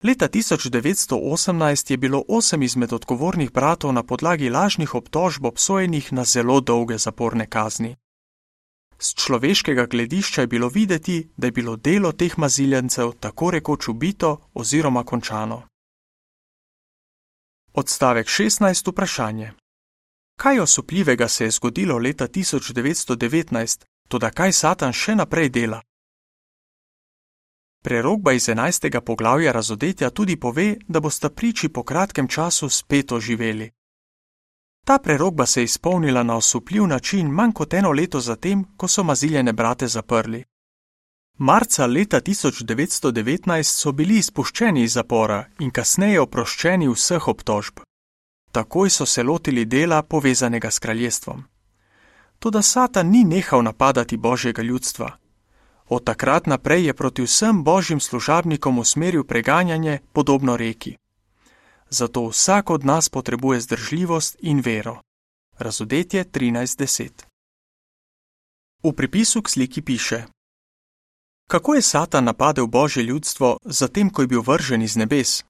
Leta 0.04 0.28
1918 0.28 1.92
je 1.92 1.98
bilo 1.98 2.24
osem 2.28 2.64
izmed 2.64 2.94
odgovornih 2.94 3.52
bratov 3.52 3.94
na 3.94 4.04
podlagi 4.04 4.50
lažnih 4.50 4.96
obtožb 4.96 5.46
obsojenih 5.46 6.14
na 6.14 6.24
zelo 6.24 6.62
dolge 6.62 6.98
zaporne 6.98 7.50
kazni. 7.50 7.96
Z 9.00 9.16
človeškega 9.16 9.86
gledišča 9.86 10.42
je 10.42 10.48
bilo 10.48 10.70
videti, 10.70 11.30
da 11.38 11.48
je 11.48 11.52
bilo 11.52 11.76
delo 11.76 12.12
teh 12.12 12.38
maziljencev 12.38 13.12
tako 13.20 13.52
rekoč 13.52 13.88
ubito 13.88 14.50
oziroma 14.54 15.04
končano. 15.04 15.68
Odstavek 17.74 18.28
16. 18.28 18.92
Vprašanje. 18.92 19.52
Kaj 20.40 20.60
osupljivega 20.60 21.28
se 21.28 21.44
je 21.44 21.52
zgodilo 21.52 21.98
leta 21.98 22.28
1919, 22.28 23.86
toda 24.08 24.30
kaj 24.30 24.52
Satan 24.52 24.94
še 24.94 25.16
naprej 25.16 25.50
dela? 25.50 25.82
Prerogba 27.88 28.34
iz 28.34 28.48
11. 28.48 29.00
poglavja 29.00 29.52
razodetja 29.52 30.10
tudi 30.10 30.36
pove, 30.36 30.76
da 30.88 31.00
bosta 31.00 31.30
priči 31.30 31.70
po 31.70 31.84
kratkem 31.84 32.28
času 32.28 32.70
spet 32.70 33.12
oživeli. 33.12 33.72
Ta 34.86 34.98
prerogba 35.00 35.46
se 35.46 35.62
je 35.62 35.64
izpolnila 35.64 36.24
na 36.24 36.36
osupljiv 36.36 36.88
način 36.88 37.28
manj 37.28 37.52
kot 37.52 37.74
eno 37.74 37.92
leto 37.92 38.20
zatem, 38.20 38.66
ko 38.78 38.88
so 38.88 39.04
maziljene 39.04 39.54
brate 39.54 39.88
zaprli. 39.88 40.44
Marca 41.38 41.86
leta 41.86 42.22
1919 42.22 43.64
so 43.64 43.92
bili 43.92 44.18
izpuščeni 44.18 44.84
iz 44.84 44.94
zapora 44.94 45.46
in 45.60 45.72
kasneje 45.72 46.22
oproščeni 46.22 46.90
vseh 46.90 47.28
obtožb. 47.28 47.80
Takoj 48.52 48.90
so 48.90 49.06
se 49.06 49.24
lotili 49.24 49.66
dela 49.66 50.02
povezanega 50.02 50.72
s 50.72 50.80
kraljestvom. 50.80 51.44
Toda 52.40 52.62
Satan 52.62 53.08
ni 53.10 53.24
nehal 53.24 53.64
napadati 53.64 54.18
božjega 54.18 54.62
ljudstva. 54.62 55.27
Od 55.90 56.04
takrat 56.04 56.48
naprej 56.48 56.86
je 56.86 56.94
proti 56.94 57.22
vsem 57.22 57.64
božjim 57.64 58.00
služabnikom 58.00 58.80
usmeril 58.80 59.24
preganjanje 59.24 60.00
podobno 60.14 60.58
reki. 60.58 60.98
Zato 61.90 62.28
vsak 62.28 62.70
od 62.70 62.86
nas 62.86 63.10
potrebuje 63.10 63.62
zdržljivost 63.62 64.36
in 64.40 64.62
vero. 64.62 65.02
Razodetje 65.58 66.26
13.10 66.26 67.10
V 68.84 68.94
pripisu 68.94 69.42
k 69.42 69.50
sliki 69.50 69.82
piše: 69.82 70.24
Kako 71.48 71.74
je 71.76 71.82
Satan 71.82 72.24
napadel 72.24 72.68
božje 72.68 73.04
ljudstvo, 73.04 73.58
zatem 73.64 74.10
ko 74.10 74.22
je 74.22 74.28
bil 74.28 74.42
vržen 74.42 74.82
iz 74.82 74.96
nebes? 74.96 75.44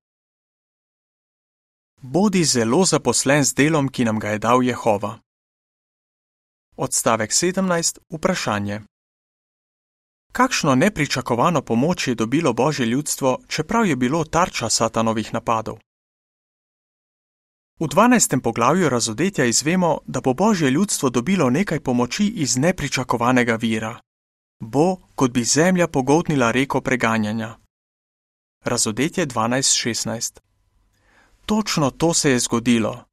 Bodi 2.02 2.44
zelo 2.44 2.86
zaposlen 2.86 3.44
z 3.44 3.54
delom, 3.54 3.90
ki 3.90 4.06
nam 4.06 4.20
ga 4.20 4.30
je 4.30 4.40
dal 4.40 4.64
Jehova. 4.64 5.20
Odstavek 6.78 7.32
17. 7.32 7.98
Vprašanje. 8.10 8.82
Kakšno 10.38 10.76
nepričakovano 10.76 11.62
pomoč 11.62 12.08
je 12.08 12.16
dobilo 12.16 12.54
božje 12.54 12.86
ljudstvo, 12.86 13.40
čeprav 13.48 13.86
je 13.86 13.96
bilo 13.96 14.24
tarča 14.24 14.70
satanovih 14.70 15.34
napadov? 15.34 15.78
V 17.80 17.86
12. 17.86 18.42
poglavju 18.42 18.90
razodetja 18.90 19.46
izvemo, 19.46 19.98
da 20.06 20.22
bo 20.22 20.34
božje 20.34 20.70
ljudstvo 20.70 21.10
dobilo 21.10 21.50
nekaj 21.50 21.80
pomoči 21.80 22.28
iz 22.28 22.58
nepričakovanega 22.58 23.56
vira. 23.56 24.00
Bo, 24.60 24.96
kot 25.16 25.32
bi 25.32 25.44
zemlja 25.44 25.88
pogotnila 25.88 26.52
reko 26.52 26.82
preganjanja. 26.82 27.58
Razodetje 28.64 29.28
12:16 29.28 30.40
Točno 31.46 31.90
to 31.92 32.14
se 32.14 32.32
je 32.32 32.40
zgodilo. 32.40 33.06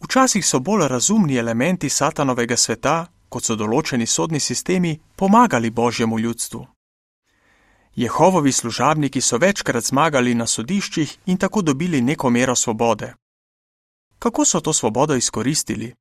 Včasih 0.00 0.46
so 0.46 0.58
bolj 0.58 0.88
razumni 0.88 1.36
elementi 1.36 1.88
satanovega 1.88 2.56
sveta, 2.56 3.06
kot 3.32 3.48
so 3.48 3.56
določeni 3.56 4.06
sodni 4.06 4.40
sistemi, 4.40 4.98
pomagali 5.16 5.70
božjemu 5.70 6.18
ljudstvu. 6.18 6.66
Jehovovi 7.96 8.52
služabniki 8.52 9.20
so 9.20 9.36
večkrat 9.36 9.84
zmagali 9.84 10.34
na 10.34 10.46
sodiščih 10.46 11.16
in 11.26 11.36
tako 11.36 11.62
dobili 11.62 12.00
neko 12.00 12.30
mero 12.30 12.56
svobode. 12.56 13.14
Kako 14.18 14.44
so 14.44 14.60
to 14.60 14.72
svobodo 14.72 15.16
izkoristili? 15.16 15.92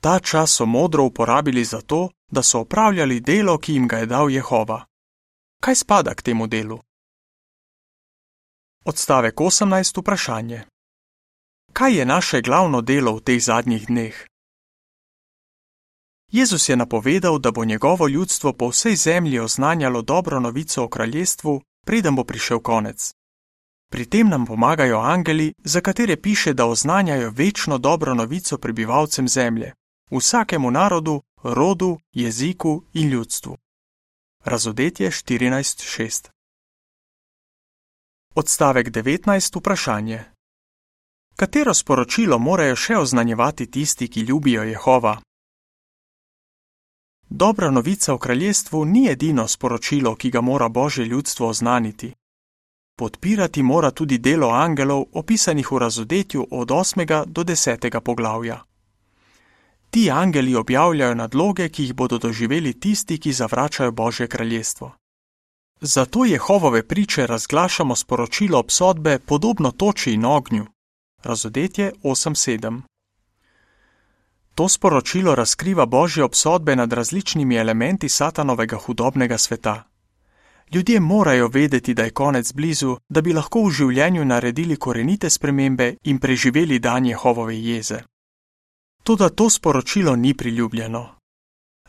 Ta 0.00 0.18
čas 0.20 0.54
so 0.56 0.66
modro 0.66 1.04
uporabili 1.04 1.64
za 1.64 1.80
to, 1.80 2.08
da 2.30 2.42
so 2.42 2.60
opravljali 2.60 3.20
delo, 3.20 3.58
ki 3.58 3.74
jim 3.74 3.88
ga 3.88 3.98
je 3.98 4.06
dal 4.06 4.30
Jehova. 4.30 4.84
Kaj 5.60 5.74
spada 5.74 6.14
k 6.14 6.22
temu 6.22 6.46
delu? 6.46 6.78
Odstavek 8.84 9.34
18. 9.34 10.00
Vprašanje. 10.00 10.62
Kaj 11.72 11.98
je 11.98 12.04
naše 12.06 12.40
glavno 12.40 12.80
delo 12.80 13.16
v 13.16 13.20
teh 13.20 13.42
zadnjih 13.42 13.86
dneh? 13.86 14.27
Jezus 16.32 16.68
je 16.68 16.76
napovedal, 16.76 17.38
da 17.38 17.50
bo 17.50 17.64
njegovo 17.64 18.08
ljudstvo 18.08 18.52
po 18.52 18.68
vsej 18.68 18.96
zemlji 18.96 19.38
oznanjalo 19.38 20.02
dobro 20.02 20.40
novico 20.40 20.84
o 20.84 20.88
kraljestvu, 20.88 21.60
preden 21.86 22.16
bo 22.16 22.24
prišel 22.24 22.60
konec. 22.60 23.14
Pri 23.90 24.04
tem 24.06 24.28
nam 24.28 24.46
pomagajo 24.46 24.98
angeli, 24.98 25.54
za 25.64 25.80
katere 25.80 26.16
piše, 26.16 26.52
da 26.52 26.66
oznanjajo 26.66 27.30
večno 27.30 27.78
dobro 27.78 28.14
novico 28.14 28.58
prebivalcem 28.58 29.28
zemlje, 29.28 29.72
vsakemu 30.10 30.70
narodu, 30.70 31.22
rodu, 31.42 31.98
jeziku 32.12 32.82
in 32.92 33.08
ljudstvu. 33.08 33.56
Razodetje 34.44 35.10
14.6 35.10 36.28
Odstavek 38.34 38.88
19. 38.88 39.58
Vprašanje. 39.58 40.24
Katero 41.36 41.74
sporočilo 41.74 42.38
morajo 42.38 42.76
še 42.76 42.96
oznanjevati 42.96 43.70
tisti, 43.70 44.08
ki 44.08 44.20
ljubijo 44.20 44.62
Jehova? 44.62 45.20
Dobra 47.30 47.70
novica 47.70 48.14
o 48.14 48.18
kraljestvu 48.18 48.84
ni 48.84 49.08
edino 49.10 49.48
sporočilo, 49.48 50.14
ki 50.14 50.30
ga 50.30 50.40
mora 50.40 50.68
Božje 50.68 51.04
ljudstvo 51.04 51.48
oznaniti. 51.48 52.12
Podpirati 52.98 53.62
mora 53.62 53.90
tudi 53.90 54.18
delo 54.18 54.48
angelov, 54.48 55.04
opisanih 55.12 55.72
v 55.72 55.78
razodetju 55.78 56.46
od 56.50 56.68
8. 56.68 57.24
do 57.26 57.44
10. 57.44 58.00
poglavja. 58.00 58.64
Ti 59.90 60.10
angeli 60.10 60.54
objavljajo 60.54 61.14
nadloge, 61.14 61.68
ki 61.68 61.82
jih 61.82 61.94
bodo 61.94 62.18
doživeli 62.18 62.80
tisti, 62.80 63.18
ki 63.18 63.32
zavračajo 63.32 63.92
Božje 63.92 64.28
kraljestvo. 64.28 64.92
Zato 65.80 66.24
Jehovove 66.24 66.82
priče 66.82 67.26
razglašamo 67.26 67.96
sporočilo 67.96 68.58
obsodbe 68.58 69.18
podobno 69.18 69.70
toči 69.70 70.12
in 70.12 70.24
ognju. 70.24 70.66
Razodetje 71.22 71.92
8:7 72.02 72.80
To 74.58 74.68
sporočilo 74.68 75.34
razkriva 75.34 75.86
Božje 75.86 76.24
obsodbe 76.24 76.76
nad 76.76 76.92
različnimi 76.92 77.56
elementi 77.56 78.08
satanovega 78.08 78.76
hudobnega 78.76 79.38
sveta. 79.38 79.82
Ljudje 80.72 81.00
morajo 81.00 81.48
vedeti, 81.48 81.94
da 81.94 82.02
je 82.02 82.10
konec 82.10 82.52
blizu, 82.52 82.96
da 83.08 83.20
bi 83.20 83.32
lahko 83.32 83.62
v 83.62 83.70
življenju 83.70 84.24
naredili 84.24 84.76
korenite 84.76 85.30
spremembe 85.30 85.94
in 86.02 86.18
preživeli 86.18 86.78
dan 86.78 87.06
Jehovove 87.06 87.54
jeze. 87.60 88.00
Toda 89.02 89.28
to 89.28 89.50
sporočilo 89.50 90.16
ni 90.16 90.34
priljubljeno. 90.34 91.06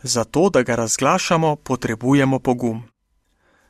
Zato, 0.03 0.49
da 0.49 0.61
ga 0.61 0.75
razglašamo, 0.75 1.55
potrebujemo 1.55 2.39
pogum. 2.39 2.83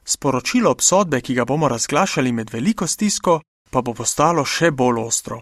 Sporočilo 0.04 0.72
obsodbe, 0.72 1.22
ki 1.22 1.34
ga 1.34 1.46
bomo 1.46 1.68
razglašali 1.68 2.32
med 2.32 2.50
veliko 2.50 2.88
stisko, 2.88 3.40
pa 3.70 3.82
bo 3.82 3.94
postalo 3.94 4.46
še 4.46 4.72
bolj 4.72 5.02
ostro. 5.08 5.42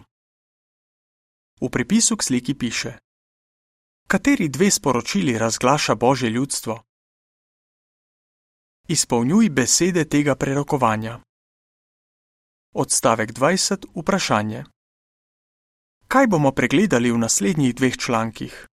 V 1.60 1.68
pripisu 1.68 2.16
k 2.16 2.22
sliki 2.22 2.54
piše: 2.54 2.98
Kateri 4.10 4.48
dve 4.48 4.70
sporočili 4.70 5.38
razglaša 5.38 5.94
Božje 5.94 6.30
ljudstvo? 6.30 6.82
Izpolnjuj 8.88 9.50
besede 9.50 10.08
tega 10.08 10.34
prerokovanja. 10.34 11.20
Odstavek 12.74 13.32
20. 13.32 13.86
Vprašanje. 13.94 14.64
Kaj 16.06 16.26
bomo 16.26 16.52
pregledali 16.52 17.12
v 17.12 17.18
naslednjih 17.18 17.74
dveh 17.74 17.96
člankih? 17.96 18.66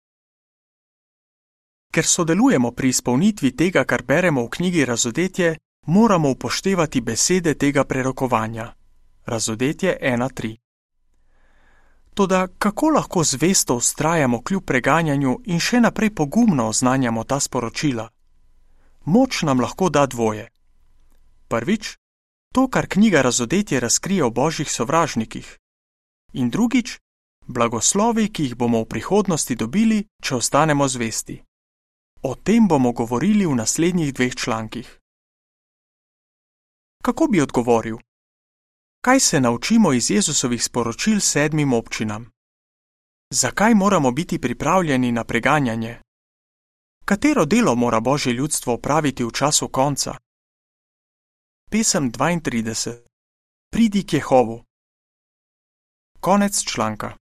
Ker 1.92 2.06
sodelujemo 2.06 2.70
pri 2.72 2.88
izpolnitvi 2.88 3.56
tega, 3.56 3.84
kar 3.84 4.02
beremo 4.02 4.44
v 4.44 4.48
knjigi 4.48 4.84
Razodetje, 4.84 5.56
moramo 5.86 6.30
upoštevati 6.30 7.00
besede 7.00 7.54
tega 7.54 7.84
prerokovanja. 7.84 8.74
Razodetje 9.24 9.98
1.3. 10.02 10.61
Toda 12.14 12.46
kako 12.58 12.88
lahko 12.88 13.24
zvesto 13.24 13.74
ustrajamo 13.76 14.42
kljub 14.42 14.64
preganjanju 14.64 15.38
in 15.44 15.60
še 15.60 15.80
naprej 15.80 16.14
pogumno 16.14 16.68
oznanjamo 16.68 17.24
ta 17.24 17.40
sporočila? 17.40 18.08
Moč 19.04 19.42
nam 19.42 19.60
lahko 19.60 19.88
da 19.88 20.06
dvoje. 20.06 20.48
Prvič, 21.48 21.96
to, 22.54 22.68
kar 22.68 22.86
knjiga 22.86 23.22
Razodetje 23.22 23.80
razkrije 23.80 24.24
o 24.24 24.30
božjih 24.30 24.70
sovražnikih, 24.70 25.58
in 26.32 26.50
drugič, 26.50 26.98
blagoslovi, 27.46 28.28
ki 28.28 28.42
jih 28.42 28.54
bomo 28.56 28.82
v 28.84 28.88
prihodnosti 28.88 29.56
dobili, 29.56 30.04
če 30.22 30.36
ostanemo 30.36 30.88
zvesti. 30.88 31.40
O 32.22 32.34
tem 32.34 32.68
bomo 32.68 32.92
govorili 32.92 33.46
v 33.46 33.56
naslednjih 33.56 34.14
dveh 34.14 34.34
člankih. 34.36 34.98
Kako 37.02 37.26
bi 37.26 37.40
odgovoril? 37.40 37.98
Kaj 39.04 39.20
se 39.20 39.40
naučimo 39.40 39.92
iz 39.92 40.10
Jezusovih 40.10 40.64
sporočil 40.64 41.20
sedmim 41.20 41.72
občinam? 41.72 42.30
Zakaj 43.30 43.74
moramo 43.74 44.10
biti 44.10 44.38
pripravljeni 44.38 45.12
na 45.12 45.24
preganjanje? 45.24 46.00
Katero 47.04 47.44
delo 47.44 47.74
mora 47.74 48.00
Božje 48.00 48.32
ljudstvo 48.32 48.74
opraviti 48.74 49.24
v 49.24 49.30
času 49.30 49.68
konca? 49.68 50.14
Pesem 51.70 52.12
32. 52.12 53.02
Pridi 53.70 54.06
k 54.06 54.12
Jehovu. 54.12 54.64
Konec 56.20 56.64
članka. 56.64 57.16